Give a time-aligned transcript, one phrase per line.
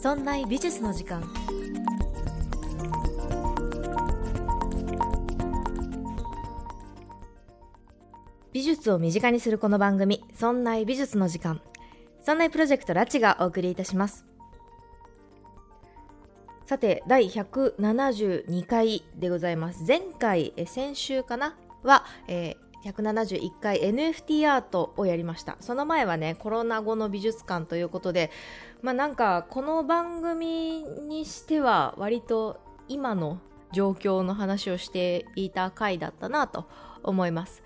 [0.00, 1.28] そんな美術の時間。
[8.52, 11.60] 美術を身近にするこの番組「そんな美術の時間」
[12.24, 14.24] そんなプロジェクトラチがお送りいたします。
[16.64, 19.84] さて第172回でございます。
[19.86, 21.56] 前回え先週かな？
[21.82, 25.56] は、えー171回 NFT アートをやりました。
[25.60, 28.30] その前はねコロナ後の美術館ということで
[28.82, 33.40] まあなんかこの番組にしては割と今の
[33.72, 36.68] 状況の話をしていた回だったなと
[37.02, 37.62] 思います。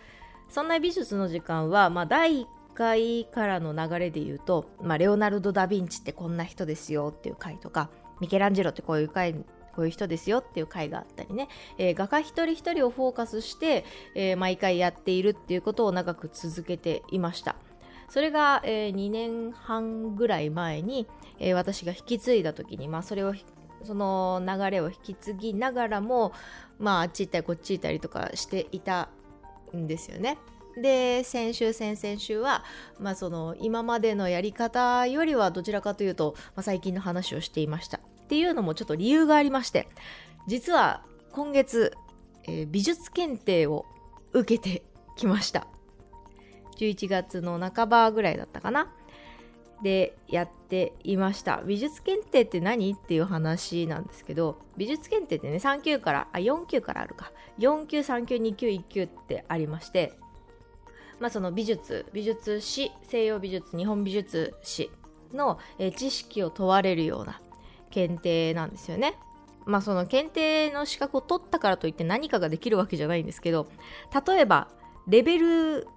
[0.48, 7.88] そんな美術の時間は、まあ、第1回からの流れで言うと、まあ、レオナルド・ダ・ヴィンチってこんな人ですよっていう回とか
[8.20, 9.34] ミケランジェロってこういう回
[9.74, 17.56] こういう人ですよっていう回があったりね、えー、画家一人一人をフォーカスして、えー、毎回やっているっていうことを長く続けていました。
[18.08, 21.06] それが、えー、2年半ぐらい前に、
[21.38, 23.34] えー、私が引き継いだ時に、まあ、それを
[23.84, 26.32] その流れを引き継ぎながらも、
[26.78, 29.08] まあ、あっち行ったりこっち行ったりとかしていた
[29.74, 30.38] んですよね。
[30.80, 32.64] で先週先々週は、
[32.98, 38.00] まあ、その今までのやり方よりはどちらかというと、まあ、最近の話をしていました
[38.32, 39.86] っていうのもちょっと理由がありまして
[40.46, 41.02] 実は
[41.32, 41.92] 今月、
[42.44, 43.84] えー、美術検定を
[44.32, 44.82] 受けて
[45.16, 45.66] きました。
[46.78, 48.90] 11月の半ばぐらいだったかな。
[49.82, 51.62] でやっていました。
[51.66, 52.94] 美術検定って何？
[52.94, 57.32] っていう話なんですけど美術検定ってね3級からあ4級からあるか。
[57.58, 60.14] 4級3級2級1級ってありまして
[61.20, 64.90] まあその美術美術史西洋美術日本美術史
[65.34, 67.41] の、え、知識を問われるような
[67.92, 69.14] 検定なんですよね。
[69.64, 73.68] まあその検定の資格を取ったからといって何かができるわけじゃないんですけど
[74.26, 74.68] 例えば
[75.06, 75.88] レベル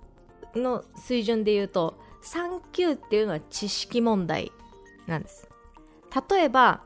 [0.56, 4.52] の水準で言うと3級っていうのは知識問題
[5.08, 5.50] なんです
[6.30, 6.82] 例えば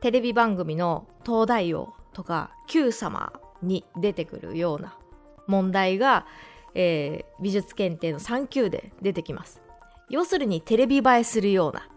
[0.00, 4.96] テレビ番組の東大王とか Q 様に出てくるような
[5.46, 6.26] 問題が、
[6.74, 9.60] えー、美術検定の3級で出てきます
[10.10, 11.88] 要するにテレビ映えするような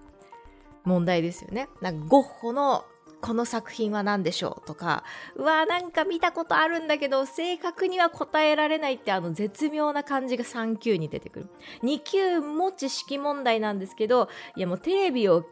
[0.86, 1.68] 問題ですよね。
[1.82, 2.86] なんかゴッホの
[3.22, 5.04] この作品は何でしょうとか、
[5.36, 11.50] うわなんか見たことあるんだけど、正確には答えられないってあの絶妙な感じが3級に出てくる。
[11.82, 15.44] 2級も知識問題なんですけど、いやもうテレビを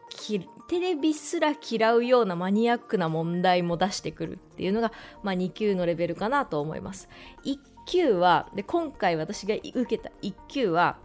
[0.68, 4.92] テレビすら嫌うようなマニアックな問題も出してくるっていうのが、
[5.24, 7.08] まあ2級のレベルかなと思います。
[7.44, 10.98] 1級は、で、今回私が受けた1級は、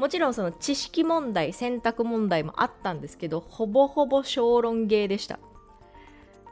[0.00, 5.38] もちろんその知識問題選択問題もあったんですけどほぼほぼ小論芸でした。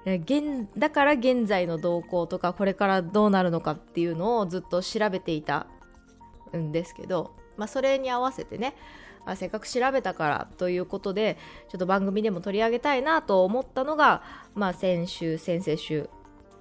[0.05, 5.67] 現だから現在の動向とかこれからどうなるのかっていうのをずっと調べていた
[6.55, 8.75] んですけど、まあ、それに合わせてね
[9.25, 11.39] あせっかく調べたからということで
[11.71, 14.23] ちょっと番組でも取り上げたいなと思ったのが、
[14.55, 16.09] まあ、先週先々週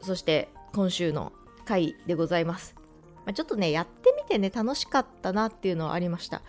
[0.02, 1.34] そして今週の
[1.66, 2.75] 回でございます、
[3.25, 6.42] まあ、ちょっとねやってみてね楽しかったなっていうのはありました。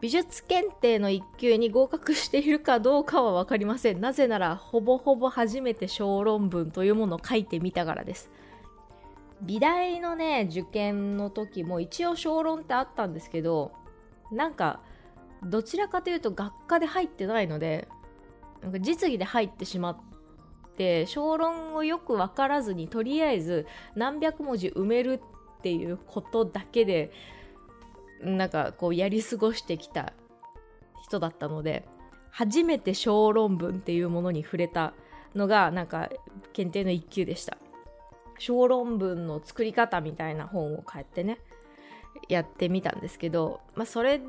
[0.00, 4.00] 美術検定の1級に合格しているかどうかは分かりません。
[4.00, 8.30] なぜなら、ほぼほぼ初めて小論文というものを書いてみたからです。
[9.42, 13.72] 美大のね、受験の時も一応小論ってあったんですけど、
[14.32, 14.80] なんか、
[15.42, 17.88] どちらかというと学科で入ってないので、
[18.62, 19.98] なんか実技で入ってしまっ
[20.76, 25.20] て、小論をよく分からずに、とりあえず何百文字埋める
[25.58, 27.12] っていうことだけで、
[28.20, 30.12] なんかこうやり過ごしてきた
[31.02, 31.86] 人だったので
[32.30, 34.94] 初めて小論文っていうものに触れた
[35.34, 36.08] のがなんか
[36.52, 37.56] 検定の一級でした。
[38.38, 41.38] 小論文の作り方みたいな本を買ってね
[42.30, 44.24] やってみたんですけどまあそれで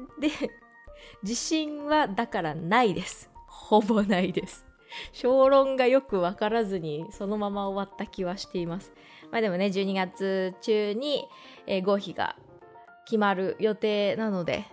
[1.23, 3.29] 自信はだからないです。
[3.47, 4.65] ほぼないです。
[5.13, 8.91] 小論がよくわからずにそのまま終わった気はしています。
[9.31, 11.25] まあでもね12月中に、
[11.65, 12.35] えー、合否が
[13.05, 14.65] 決まる予定なので、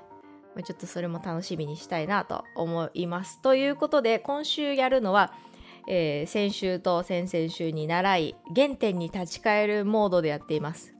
[0.64, 3.40] ちょっとそれも楽しみにしたいなと思います。
[3.42, 5.32] ということで、今週やるのは、
[5.86, 10.94] えー、先週と先々週に習い、原点に立ち返るモードでやっています。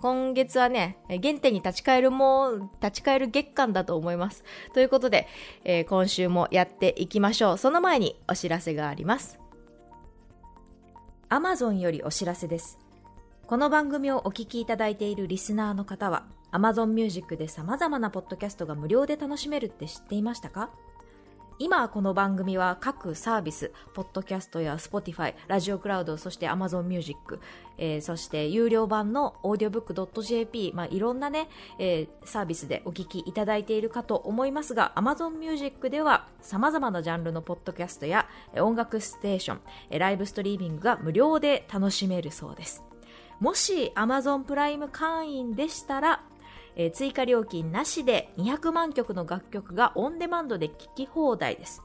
[0.00, 4.44] 今月はね、原点に立ち返るも、立ち返る月間だと思います。
[4.72, 5.28] ということで、
[5.64, 7.58] えー、今週もやっていきましょう。
[7.58, 9.38] その前にお知らせがあります。
[11.28, 12.78] Amazon よりお知らせです。
[13.46, 20.70] この番組をお聞きいただいているリスナーの方は、Amazon Music で様々なポッドキャストが無料で楽しめるって知っていましたか？
[21.62, 27.38] 今この番組は各サービス、ポッドキャストや Spotify、ラジオクラウド、そして Amazon Music、
[27.76, 38.26] えー、そして有料版の audiobook.jp、まあ、いろんなね、えー、サービスでお聞きいただいているかと思いますが、Amazon Music では様々なジャンルのポッドキャストや
[38.56, 42.82] 音楽ステーション、ライブストリーミングが無料で楽しめるそうです。
[43.38, 46.22] もし Amazon プライム会員でしたら、
[46.80, 51.82] えー、追加料金なしで200万曲の楽曲がオンデマンドで聴き放題です。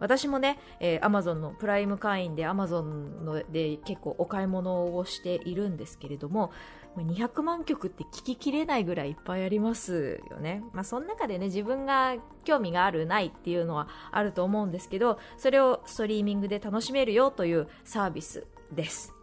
[0.00, 6.52] 私もね、えー、Amazon のプライム会員で Amazon ので結構お買い物をしているんですけれども、
[6.98, 10.62] 200万曲って聞ききれないぐらいいっぱいありますよね。
[10.74, 19.17] まあその中でね、自分が興味があるないっていうのはあると思うんですけど、それをストリーミングで楽しめるよというサービスです。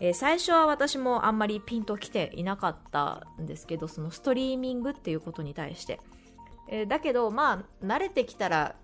[0.00, 6.00] えー、最初は私もあんまりピンときていなかったんですけどそのストリーミングっていうことに対して、
[6.68, 8.74] えー、だけどまあ慣れてきたら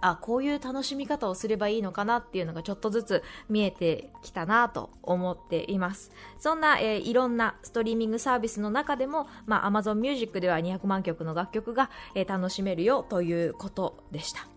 [0.00, 6.10] あこういう楽しみ方をすればいいのかなっていうのがちょっとずつ見えてきたなと思っています。
[6.38, 14.55] そんな、えー、いろんなストリーミングサービスの中でも、まあ、Amazon Music では200万曲の楽曲が、えー、楽しめるよということでした。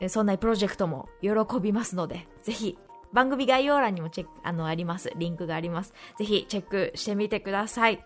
[0.00, 1.30] えそんなプロジェクトも喜
[1.60, 2.78] びますので、ぜひ
[3.12, 5.12] 番組概要欄にもチェック、あの、あります。
[5.16, 5.92] リンクがあります。
[6.18, 8.04] ぜひチェックしてみてください。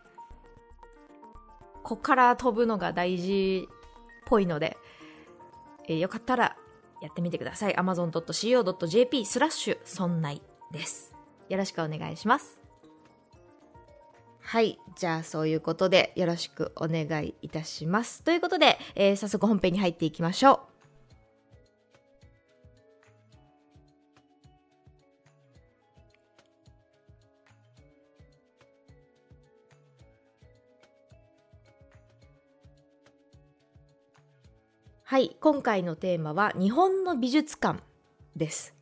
[1.83, 4.77] こっから飛ぶのが大事っぽいので、
[5.89, 6.57] えー、よかったら
[7.01, 7.75] やってみてください。
[7.75, 10.43] amazon.co.jp スラッシュそんない
[10.73, 11.15] です。
[11.49, 12.66] よろしくお願いします。
[14.49, 14.79] はい。
[14.95, 18.23] じゃあ、そういうことで、よろしくお願いいたします。
[18.23, 20.61] ということで、えー、早速本編に入っていきましょう。
[35.03, 37.81] はい、今回のテーマは日本の美術館
[38.37, 38.77] です。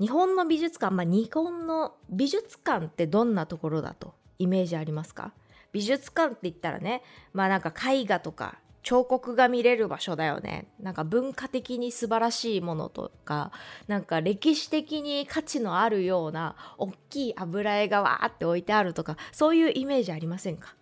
[0.00, 5.32] 日本の美術館、まあ、日本の美術館ってどんなところだとイメージありますか？
[5.72, 7.02] 美術館って言ったらね
[7.32, 10.68] まあなんか絵画とか彫刻が見れる場所だよね。
[10.78, 13.50] なんか文化的に素晴らしいものとか
[13.88, 20.76] なんか歴史的に価値のあるような大きい油絵がわーって置いてあるとかそういうイメージありませんか？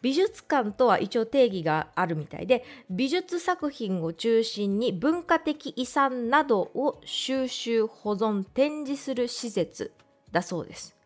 [0.00, 9.92] 美術館とは一応定義があるみたいで美術作品を中心に文化的遺産などを収集保存展示する施設
[10.32, 10.96] だそうです。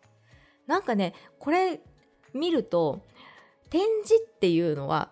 [0.66, 1.80] なんかねこれ
[2.32, 3.02] 見ると
[3.70, 5.10] 展示っていうのは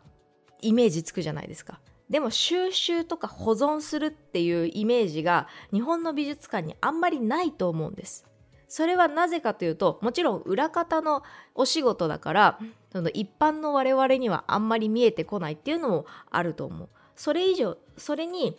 [0.61, 1.81] イメージつくじゃないですか。
[2.11, 8.27] でも収集とか保存するっていうイメージが日本の美術館にあんまりないと思うんです。
[8.69, 11.23] それはなぜかというともちろん裏方の
[11.55, 12.59] お仕事だから
[12.93, 16.89] その一般の我々にはあんまり見えてこないっていうのもあると思う。
[17.17, 18.57] それ以上それに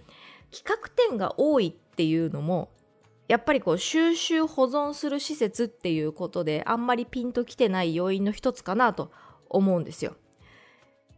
[0.51, 2.69] 企画展が多いっていうのも
[3.27, 9.12] やっぱりこう収集保存する施設っていうことであんまりピンときてない要因の一つかなと
[9.50, 10.16] 思うんですよ。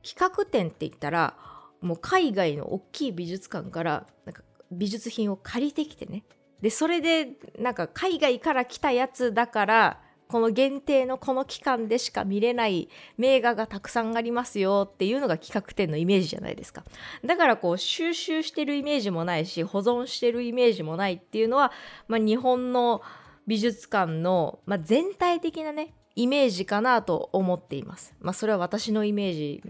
[0.04, 1.36] 企画展って言ったら
[1.82, 6.24] もう海外の大きい美術館からなんか美術品を借りてきてね
[6.62, 16.84] でそれでなんか海外から来たやつだからこの限定のこの期間でしか見れない名画がたくさんありますよっていうのが企画展のイメージじゃないですか。
[17.26, 21.72] だからこう収集してるイメージもないし保存してるイメージもないっていうのは、
[22.08, 23.02] まあ、日本の
[23.48, 28.14] 美術館の、まあ、全体的なねイメージかなと思っています。
[28.20, 29.64] まあそれは私のイメージ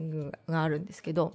[0.47, 1.33] があるんですけど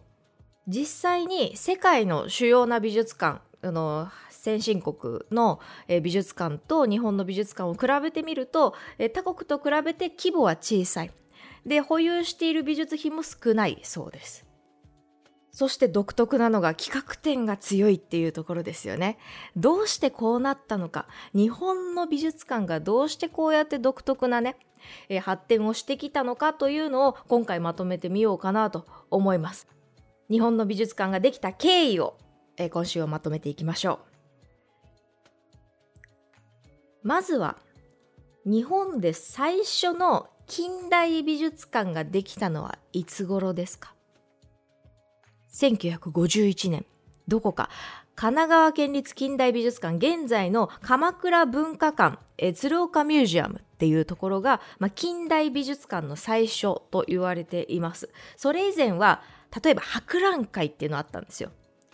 [0.67, 4.09] 実際に世界の主要な美術館あの
[4.43, 5.61] 先進国の
[6.03, 8.75] 美術館と日本の美術館を比べてみると
[9.15, 11.13] 他国と比べて規模は小さい
[11.65, 14.45] で保有している美術品も少ないそうです
[15.53, 19.19] そして独特なのが企画展が強いっていうところですよね。
[19.55, 21.07] どうしてこうなったのか。
[21.35, 24.57] 日本の美術館がどうしてこうやって独特なね、
[25.11, 29.69] え発展をしてきたのかというのを今回まとめてみようかなと思います。
[30.31, 32.17] 日本の美術館ができた経緯を、
[32.57, 34.12] え今週はまとめていきましょう。
[37.03, 37.57] まずは
[38.45, 43.95] 日本で最初の近代美術館ができたのはいつ頃ですか
[45.53, 46.87] ？1951年。
[47.29, 47.71] どこか。
[48.15, 58.11] 神奈川県立近代美術館現在の鎌倉文化館え鶴岡ミュージアムっていうところが、まあ、近代美術館の最初と言われています。
[58.37, 59.23] それ以前は
[59.63, 61.51] 例えば博覧会っていうのあったんですよ。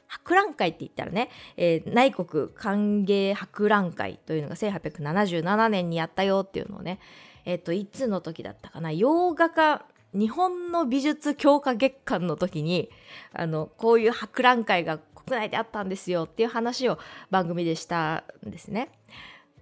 [0.08, 6.98] 博覧会って言ったらね、えー、内国歓迎博覧会というのが1877年にやったよっていうのをね、
[7.44, 9.84] えっ、ー、と、いつの時だったかな、洋画家、
[10.14, 12.90] 日本の美術強化月間の時に、
[13.32, 16.98] あの、こういう博覧会が国内であったんですよっていう話を
[17.30, 18.90] 番組でしたんですね。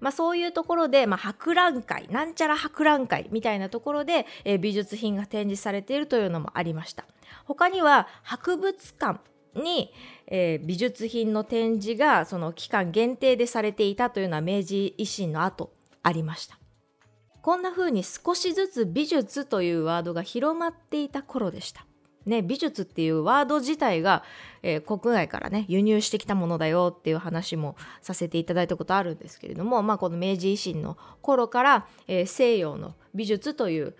[0.00, 7.04] まあ、そういうところで、まあ、博覧会なんちゃら博覧会みたいなところで、えー、美術品が展示されているというのもありました
[7.46, 9.20] 他には博物館
[9.56, 9.92] に、
[10.26, 15.72] えー、美術品の展示がその期間限定でされていたというのは明治維新の後
[16.02, 16.58] ありました。
[17.42, 21.86] こんな風に少しずつ美術というワードが広まっていた頃でした。
[22.26, 24.24] ね、美術っていうワード自体が、
[24.64, 33.94] えー、国外からね輸入してきたものだよっていう話もさせていただいたことあるんですけれども、まあ、この明治維新の頃から、えー、西洋の美術という、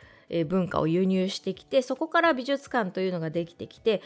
[0.49, 4.03] 文化を輸入してきてそこから美術館というのができてきて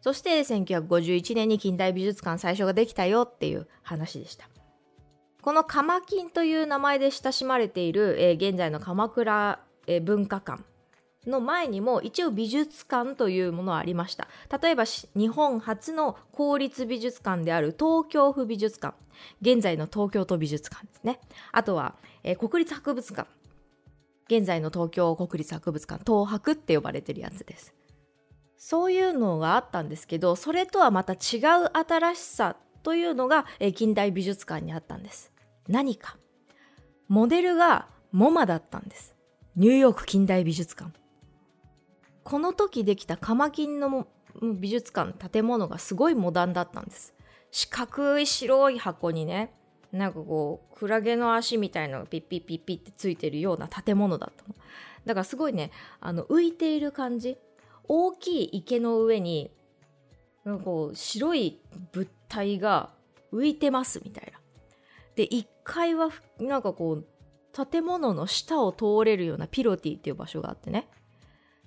[0.00, 4.48] そして1951年に近代美術館最初ができたよっていう話でした。
[5.42, 10.62] この鎌金という名前で親しまれている、えー、現在の鎌倉、えー、文化館
[11.26, 14.28] の前にも一応美術館というものはありました。
[14.60, 18.96] 例えば日本初の公立美術館である東京府美術館。
[19.42, 21.20] 現在の東京都美術館ですね。
[21.52, 23.28] あとは、えー、国立博物館。
[24.28, 27.74] 現在の東京国立博物館、東博って呼ばれてるやつです。
[28.62, 35.32] そういうのがあったんですけどそれとはまた違う新しさというのが、近代美術館にあったんです。
[35.66, 36.18] 何か。
[37.08, 39.16] モデルがモマだったんです。
[39.56, 40.92] ニューヨーク近代美術館。
[42.22, 44.06] この時できたカマキンの
[44.42, 47.14] 美術館建物がすごいモダンだったんです。
[47.50, 49.52] 四角い白い箱にね
[49.90, 54.54] なんかこうクラゲの足みたいなのがピッピッピッピッってついてるような建物だったの。
[55.06, 57.38] だからすごいねあの浮いている感じ。
[57.92, 59.50] 大きい池の上に
[60.44, 62.90] なんかこう白い物体が
[63.32, 64.38] 浮いてますみたいな。
[65.16, 67.06] で1階はなんかこう
[67.66, 70.86] 建物の下を通れるようなピロティっていう場所があってね。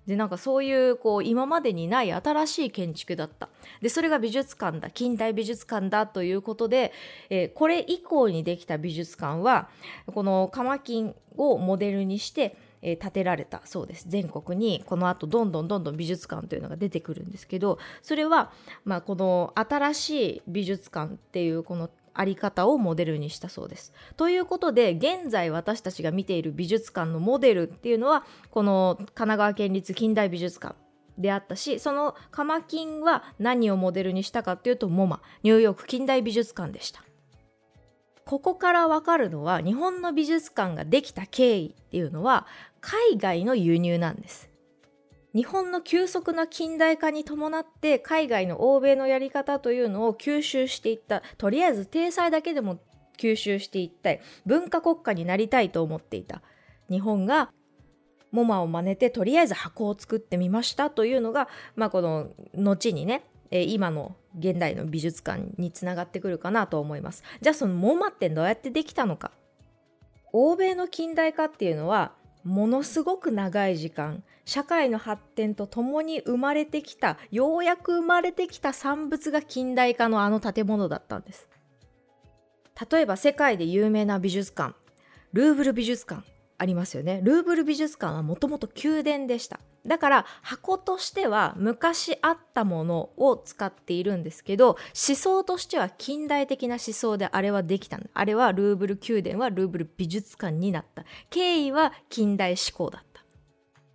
[0.07, 3.49] でなんかそういうこう今までにない新しい建築だった。
[3.81, 4.89] でそれが美術館だ。
[4.89, 6.93] 近代美術館だということで、
[7.29, 9.67] えー、これ以降にできた美術館は
[10.05, 18.51] このカマキンをモデルにしてえー、建てられたそうです全国にこのあとどんどんどんどん美術館というのが出てくるんですけどそれは、
[18.85, 23.91] まあ、この新しい美術館っていうこのあり方をモデルにしたそうです。
[24.17, 30.75] ということで現在私たちが見ている美術館のモデルっていうのはこの神奈川県立近代美術館
[31.17, 37.03] であったしそのカマキンは何をモデルにしたかっていうとモマニューヨーク近代美術館でした。
[38.25, 42.47] ここからわかるのは日本の美術館ができた経緯っていうのは
[42.83, 44.49] 海外の輸入なんです。
[45.33, 52.79] 日本の急速な近代化に伴って海外の欧米のやり方というのを吸収していったとりあえず体裁だけでも
[53.17, 56.43] 吸収していったい文化国家になりたいと思っていた
[56.87, 57.51] 日本が
[58.31, 67.23] モマを真似てとりあえず箱を作ってみましたというのが、まあ、この後にね今の現代の美術館につながってくるかなと思います。
[67.41, 69.31] じゃあそのモマってどうやってできたのか。
[70.31, 72.13] 欧米の近代化っていうのは
[72.43, 81.47] ものすごく長い時間社会の発展とともに生まれてきたようやく生まれてきた産物が近代化のあの建物だったんです。
[82.91, 84.75] 例えば世界で有名な美術館
[85.31, 86.23] ルーブル美術館
[86.63, 87.19] ありますよね。
[87.23, 89.59] ルーブル美術館はもともと宮殿でした。
[89.85, 101.03] だから箱としては昔あったものを使っているんですけど思想としては近代的な思想であれはできたあれはルーブル宮殿はルーブル美術館になった。
[101.29, 103.05] 経緯は近代思考だっ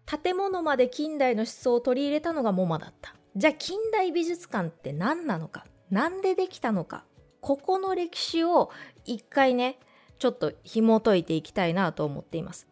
[0.06, 0.18] た。
[0.18, 3.14] 建物まで近代の思想を取り入れたのがモマだった。
[3.34, 5.64] じゃあ近代美術館って何なのか？
[5.90, 7.04] 何でできたのか？
[7.40, 8.70] ここの歴史を
[9.06, 9.78] 一回ね
[10.18, 12.66] ちょっと紐解いていきたいなと思っています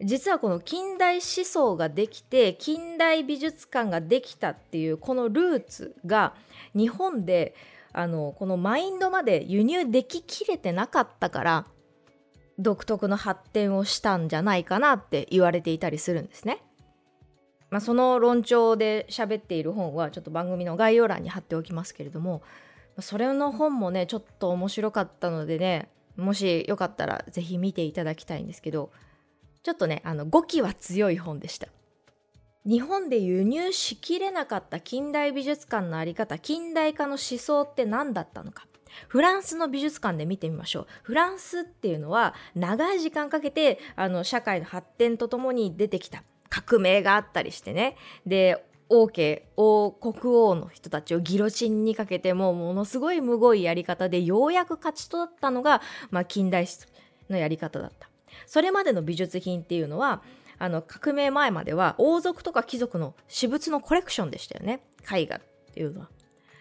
[0.00, 6.34] 実はこの近代思想ができて近代美術館ができたっていうこのルーツが
[6.74, 7.54] 日本で
[7.92, 11.66] あのこのマインドまで輸入でききれてなかったから
[12.58, 16.62] 独特の発展をしたんじゃないかなって言われていたりするんですね。
[17.70, 22.42] まあ、その論調で喋っている本はちょっと番組の概要欄に貼っておきますけれども
[23.00, 28.90] それの本もねちょっと面白かったのでねもしよかったら是非見ていただきたいんですけど
[29.62, 31.68] ちょっとね、あの、語気は強い本でした。
[32.64, 38.66] 日本で輸入しきれなかった近代美術館のあり方近代化の思想って何だったのか。
[39.08, 40.86] フランスの美術館で見てみましょう。
[41.02, 47.96] フランスっていうのは長い時間かけてあの社会の発展とともに出てきた革命があったりしてね。
[48.26, 56.86] で王家王国王の人たちをギロチンにかけてもものすごいむごいやり方でようやく勝ち取ったのが、まあ、近代史
[57.28, 58.08] のやり方だった。
[58.46, 60.22] それまでの美術品っていうのは
[60.58, 64.80] あの革命前までは王族とか貴族の私物のコレクションでしたよね。
[65.12, 65.40] 絵画っ
[65.74, 66.08] ていうのは。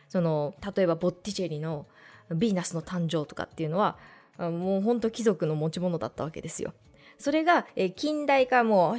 [0.10, 1.86] その例えばボッティチェリの
[2.32, 3.98] 「ヴィーナスの誕生」とかっていうのは
[4.38, 6.74] もうほんと貴族の持ち物だったわけですよ。
[7.18, 7.66] それが、
[7.96, 8.96] 近代化も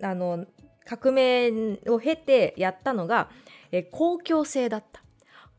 [0.00, 0.46] あの
[0.88, 3.28] 革命を経てやったのが、
[3.72, 5.02] え公共性だった。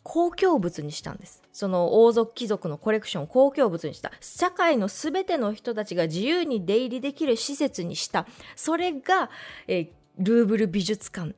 [0.02, 1.44] 公共物にしたんです。
[1.52, 4.12] その王族貴族のコレクションを公共物にした。
[4.22, 8.26] 社会のすべての人たちが自由に出入りできる施設にした。
[8.56, 9.30] それが、
[9.68, 11.36] えルーブル美術館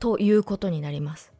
[0.00, 1.32] ということになります。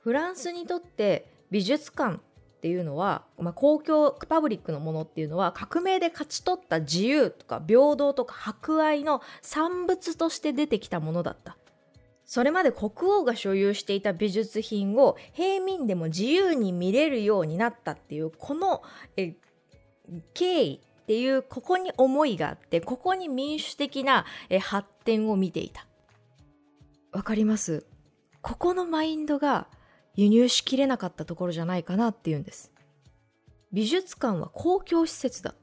[0.00, 2.20] フランスにとって美術館
[2.58, 11.56] っていうのは、まあ、公共パブリックのものっていうのは革命で勝ち取った自由とか平等とか博愛の産物として出てきたものだった。
[12.24, 18.82] それまで国王が所有していた美術品を平民でも自由に見れるようになったっていうこの
[19.16, 19.36] え
[20.34, 25.86] 経緯っていうここに思いがあってここに民主的なえ発展を見ていた。
[27.12, 27.86] わかります？
[28.42, 29.68] ここのマインドが
[30.18, 32.72] 輸入しきれなかったところじゃないかなっていうんです。
[33.72, 35.54] 美術館は公共施設だ。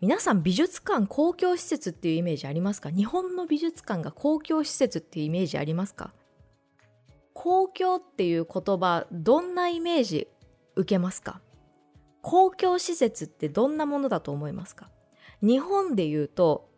[0.00, 2.88] 皆さん美術館公共施設っていうイメージありますか？
[2.88, 6.14] 日本の美術館が公共施設っていうイメージありますか？
[7.34, 10.28] 公共っていう言葉どんなイメージ
[10.76, 11.40] 受けますか？
[12.22, 14.88] 公共施設ってどんなものだと思いますか？
[15.42, 16.69] 日本で言うと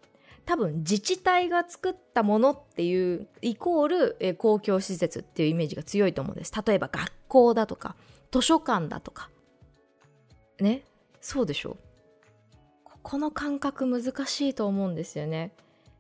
[0.45, 6.53] 多分自治体が作ったものっていうイコール、え公共施設っていうイメージが強いと思うんです。
[6.67, 7.97] 例えば学校だとか
[8.33, 9.31] 図書館だとか。
[10.61, 10.85] ね？
[11.21, 11.77] そうでしょ
[12.85, 15.55] ここの感覚難しいと思うんですよね。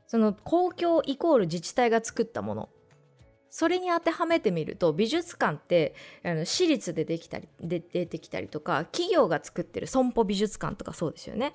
[0.07, 2.69] その公共イコール自治体が作ったもの。
[3.49, 11.55] それに当てはめてみると美術館ってあの私立でできたりで出てきたりとか企業が作ってる損保美術館とかそうですよね。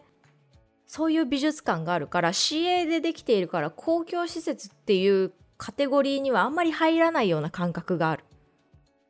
[0.88, 8.23] そういう美術館があるから市営でできているから公共施設っていうカテゴリーにはあんまり入らないような感覚がある。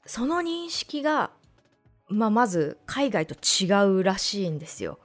[0.06, 1.32] その認識が、
[2.08, 5.00] まあ、まず海外と違うらしいんですよ。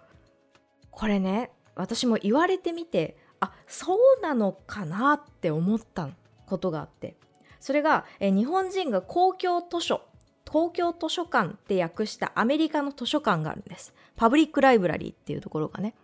[0.90, 6.08] これね、私も言われてみて、あ、そうなのかなって思った
[6.46, 7.16] ことがあって。
[7.58, 10.02] それが、え日本人が公共図書、
[10.48, 13.92] 公共図書館って訳したアメリカの図書館があるんです。
[14.16, 15.94] パブリックライブラリーっていうところがね。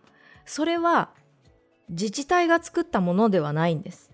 [0.49, 1.11] それは
[1.91, 4.11] 自治体が作ったものではないんです。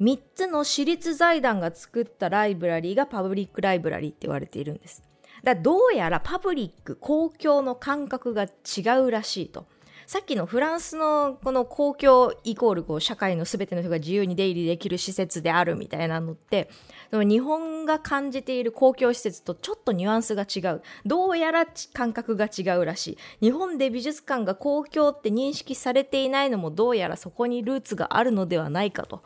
[0.00, 5.02] 3つの私立財団が作ったライブラリーがパブリックライブラリーって言われているんです。
[5.42, 9.66] だどうやらパブリック、公共の感覚が違うらしいと。
[10.10, 16.68] さっきのフランスのこの公共イコールこう社会の全ての人が自由に出入りできる施設であるみたいなのって
[17.12, 20.82] 日本が感じている公共施設とちょっとニュアンスが違う。
[21.06, 23.44] どうやら感覚が違うらしい。
[23.44, 29.22] 日本で美術館が公共って認識されていないのもどうやらそこにルーツがあるのではないかと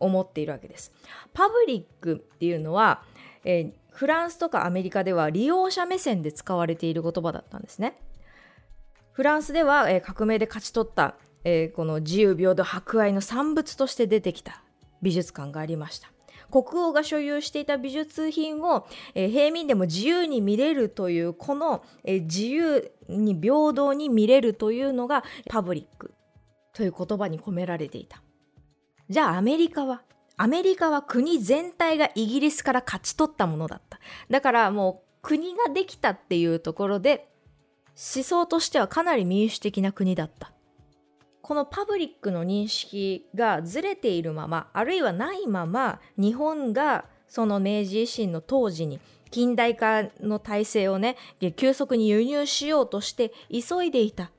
[0.00, 0.94] 思っているわけです。
[1.34, 3.02] パブリックっていうのは、
[3.44, 7.98] えー、フランスとかアメリカでは利用者目線で使われている言葉だったんですね。
[9.12, 14.62] フランスでは、えー、革命で勝ち取った、えー、この自由平等博愛の産物として出てきた
[15.02, 16.08] 美術館がありました。
[16.50, 26.12] 国王が所有していた美術品を、えー、平民でも自由に見れるというこの、えー、自由に平等に見れるというのがパブリック
[26.74, 28.22] という言葉に込められていた。
[29.08, 30.02] じゃあアメリカは
[30.36, 34.00] アメリカは国全体がイギリスから勝ち取ったものだった。
[34.30, 37.31] だからもう国ができたっていうところで
[37.94, 40.52] 思想としてはかなり民主的な国だった。
[41.42, 49.00] このパブリックの認識がずれているまま、あるいはないまま、日本がその明治維新の当時に
[49.30, 51.16] 近代化の体制をね、
[51.56, 54.30] 急速に輸入しようとして急いでいた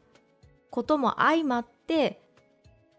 [0.69, 2.21] ことも相まって、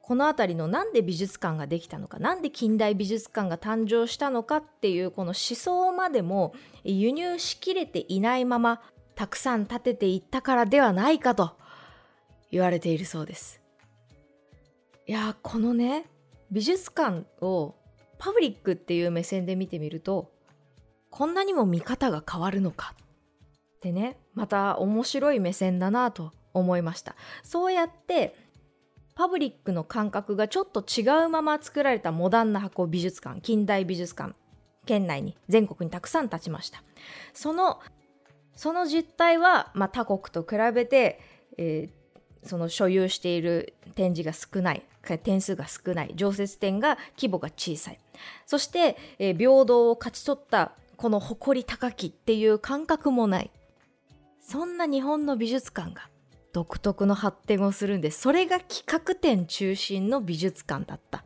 [0.02, 8.82] この辺りのなんで美術館ができたのか、なんで近代美術館が誕生したのかっていうこの思想までも輸入しきれていないまま
[9.14, 11.56] たくさん建てていったからではないかと
[12.50, 13.60] 言われているそうです。
[15.06, 16.06] いやこのね
[16.50, 17.74] 美術館を
[18.18, 20.32] パブリックっていう目線で見てみると
[21.10, 22.94] こんなにも見方が変わるのか
[23.76, 28.34] ってねまた面白い目線だなと思いましたそうやって
[29.14, 34.34] パブリックの感覚がちょっと違うまま作られたモダンな箱美術館近代美術館
[34.86, 36.82] 県内に全国にたくさん立ちました
[37.32, 37.80] その
[38.56, 41.20] その実態は、まあ、他国と比べて、
[41.58, 44.82] えー、その所有している展示が少ない
[45.22, 47.98] 点数が少ない常設展が規模が小さい。
[48.46, 53.50] そして、えー、平等を勝ち取ったこの誇り高きっていう感覚もない。
[54.40, 56.08] そんな日本の美術館が
[56.52, 61.23] 独特の発展をするんでそれが企画展中心の美術館だった。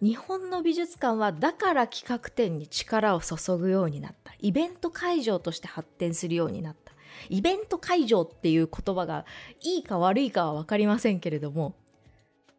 [0.00, 6.92] 日本の美術館はだから企画展に力を注ぐようになったイベント会場として発展するようになった
[7.28, 9.24] イベント会場っていう言葉が
[9.60, 11.74] いいか悪いかは分かりませんけれども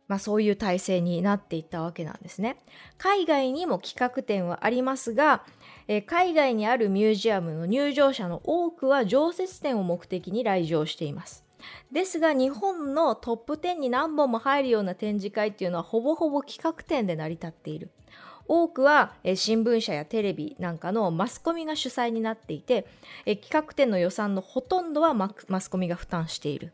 [0.10, 2.58] まあ、そういう体制になっていったわけなんですね。
[2.97, 5.45] 海外にも企画展はありますが、
[5.88, 11.45] えー、海外にあるミュージアムの入場者の多くは常設展を目的に来場しています。
[11.91, 17.91] ですが日本のトップ10に何本も入るような展示会っていうのはほぼほぼ企画展で成り立っている。
[18.47, 22.87] 多くは、え新聞社やテレビなんかのマスコミが主催になっていて、
[23.27, 26.73] え企画展の予算のほとんどはマスコミが負担している。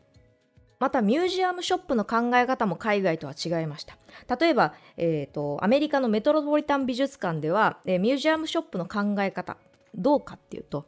[0.78, 3.96] またミュージアムショップの考え方も海外とは違いました
[4.38, 9.56] 例えば、えーと、アメリカのメトロポリタン美術館では、えー、ミュージアムショップの考え方
[9.94, 10.86] どうかっていうと、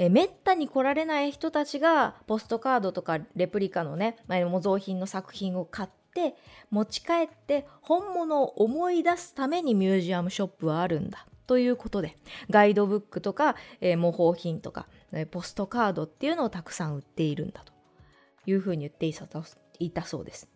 [0.00, 6.34] えー、めったに来られない人たちがポストカードとかレプリカのね、まあ、模造品の作品を買って
[6.70, 12.16] 持ち帰って本物を思い出すためにミュージアムショップはあるんだということで
[12.48, 17.74] ガイドブックとか、えー、模倣品とか、えー、ポストカードっていうのをたくさん売っているんだと
[18.46, 19.12] いうふうに言ってい
[19.90, 20.48] たそうです。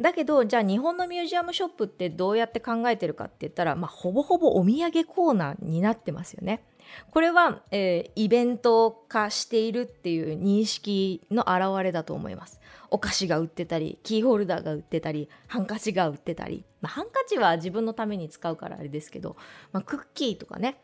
[0.00, 6.62] だけどじゃあ日本のミュージアムショップってどうやって考えてるかって言ったら、まあ、ほぼほぼお土産コーナーになってますよね。
[7.10, 12.60] これは、えー、イベント化しているっていう認識の表れだと思います。
[12.90, 19.36] お菓子が売ってたりキーホルダーが売ってたりハンカチが売ってたり、まあ、ハンカチは自分のために使うからあれですけど、
[19.72, 20.80] まあ、クッキーとかね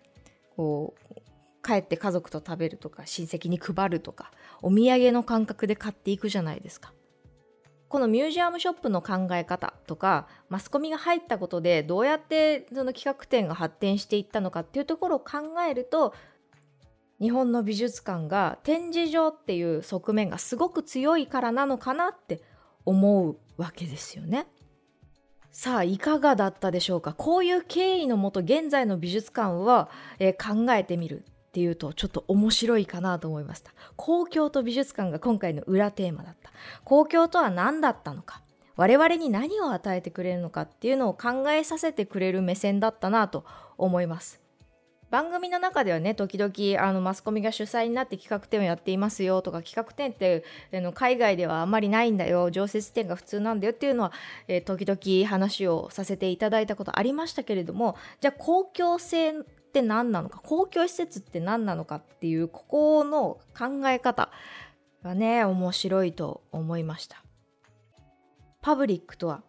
[0.56, 1.14] こう
[1.66, 6.93] 帰って家族と食べるとか親戚に配るとかお土産の感覚で買っていくじゃないですか。
[7.94, 16.12] このミュージアムショップの考え方とかマスコミが入ったことでどうやってその企画展が発展していったのかっていうところを考えると
[17.20, 22.42] 日本の美術館が展示場っていう側面がすごく強いからなのかなって
[22.84, 24.48] 思うわけですよね。
[25.52, 27.12] さあいかがだったでしょうか？
[27.12, 33.70] こういう経緯のもと現在の美術館は、えー、考えてみるっていうとちょっと面白いかなと思いました。
[33.94, 36.50] 公共と美術館が今回の裏テーマだった。
[36.82, 38.42] 公共とは何だったのか。
[38.74, 43.44] 我々に何を与えてくれるのかっていうのを考えさせてくれる目線だったなと
[43.78, 44.40] 思います。
[45.10, 52.50] 番組の中ではね時々あのマスコミが主催になって企画展をやっていますよとか企画展ってあの海外ではあんまりないんだよ。
[52.50, 54.12] 常設展が普通なんだよっていうのは、
[54.48, 59.34] えー、時々話をさせていただいたことありましたけれどもじゃあ公共性
[59.74, 64.30] って何なのか公共施設って何なのかっていうここの考え方
[65.02, 67.24] がね面白いと思いました。
[68.62, 69.42] パブリックとは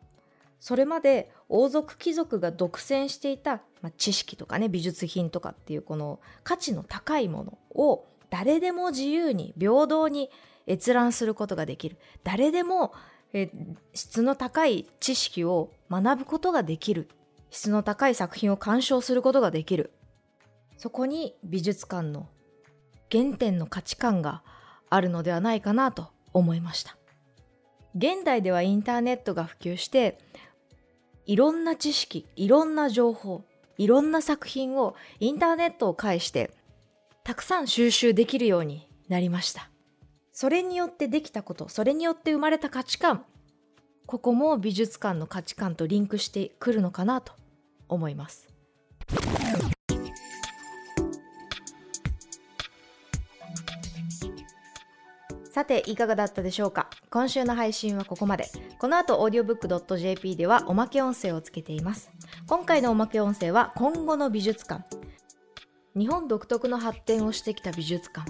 [0.59, 10.31] それまで王族貴族が独占していた、まあ、知識とかね美術品とかっていうこの価値の高いものを誰でも自由に平等に
[10.67, 11.97] 閲覧することができる。
[12.23, 12.93] 誰でも
[13.31, 13.51] え
[13.93, 17.09] 質の高い知識を学ぶことができる。
[17.51, 19.91] 質の高い作品を鑑賞することができる。
[20.77, 22.27] そこに美術館の
[23.11, 24.43] 原点の価値観が
[24.89, 26.97] あるのではないかなと思いました。
[27.95, 30.17] 現代ではインターネットが普及して
[31.25, 33.45] いろんな知識いろんな情報
[33.77, 36.51] いろんな作品をインターネットを介して
[37.23, 39.69] たくさん収集できるようになりました。
[40.31, 43.23] それによってできたことそれによって生まれた価値観
[44.05, 47.31] ここも美術館の価値観とリンクしてくるのかなと
[47.87, 48.54] 思います。
[55.55, 56.89] さて、いかがだったでしょうか？
[57.09, 58.49] 今週の配信はここまで。
[58.77, 62.11] この後、audiobook.jp ではおまけ音声をつけています。
[62.45, 64.83] 今回のおまけ音声は、今後の美術館。
[65.95, 68.29] 日本独特の発展をしてきた美術館。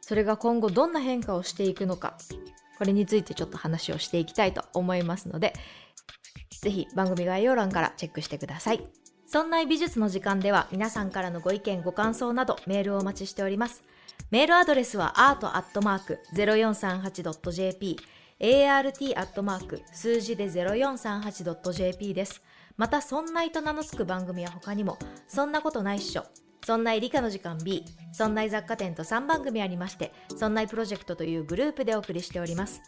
[0.00, 2.18] それが今後どんな変化をしていくのか。
[2.78, 5.52] これについてちょっと話をしていきたいと思いますので、
[6.62, 8.84] ぜひ番組概要欄からチェックしてください。
[9.28, 13.84] そんな美術の時間では皆さんからのご意見ご感想などメールをお待ちしております。
[14.30, 17.96] メールアドレスは art.0438.jp
[18.40, 19.82] art.
[19.92, 22.42] 数字で 0438.jp です。
[22.76, 24.98] また、そんないと名の付く番組は他にも、
[25.28, 26.24] そんなことないっしょ。
[26.66, 32.80] そんない理科の時間 B、そんない雑貨店と3番組ありまして、そんないプロジェクトというグループでお送りしております。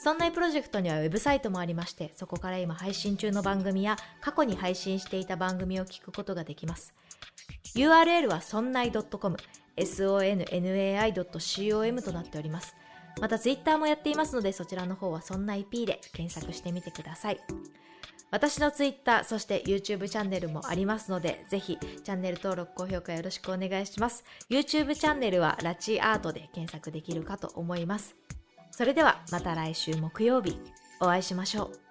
[0.00, 6.94] そんないプロジェクトにはウェブサイトもありまして、そこから今配信中の番組や過去に配信していた番組を聞くことができます。
[7.74, 9.36] URL はそんない .com、
[9.76, 12.74] sonnai.com となっております。
[13.20, 17.40] また Twitter もやっていますので、そちらの方はそんない P で検索してみてください。
[18.30, 24.24] 私の Twitter、そして YouTube チャンネルもありますので、ぜひチャンネル登録、高評価よろしくお願いします。
[24.50, 28.16] YouTube チャンネルはラチアートで検索できるかと思います。
[28.70, 30.58] それではまた来週木曜日
[31.00, 31.87] お会いしましょう。